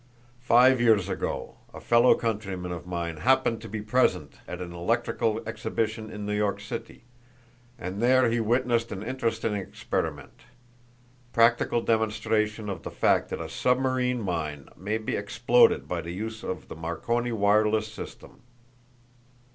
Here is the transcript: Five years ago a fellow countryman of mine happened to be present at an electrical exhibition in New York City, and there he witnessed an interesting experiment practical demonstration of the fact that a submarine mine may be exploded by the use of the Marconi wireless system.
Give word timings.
Five 0.39 0.81
years 0.81 1.07
ago 1.09 1.57
a 1.75 1.79
fellow 1.79 2.15
countryman 2.15 2.71
of 2.71 2.87
mine 2.87 3.17
happened 3.17 3.61
to 3.61 3.69
be 3.69 3.83
present 3.83 4.33
at 4.47 4.59
an 4.59 4.73
electrical 4.73 5.47
exhibition 5.47 6.09
in 6.09 6.25
New 6.25 6.33
York 6.35 6.59
City, 6.59 7.03
and 7.77 8.01
there 8.01 8.27
he 8.27 8.39
witnessed 8.39 8.91
an 8.91 9.03
interesting 9.03 9.53
experiment 9.53 10.45
practical 11.33 11.81
demonstration 11.81 12.67
of 12.67 12.81
the 12.81 12.89
fact 12.89 13.29
that 13.29 13.39
a 13.41 13.47
submarine 13.47 14.21
mine 14.23 14.69
may 14.75 14.97
be 14.97 15.15
exploded 15.15 15.87
by 15.87 16.01
the 16.01 16.09
use 16.11 16.43
of 16.43 16.67
the 16.67 16.75
Marconi 16.75 17.31
wireless 17.31 17.87
system. 17.93 18.41